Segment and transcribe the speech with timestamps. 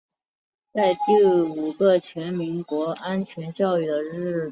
[0.73, 4.49] 在第五个全民国家安全教育日到来之际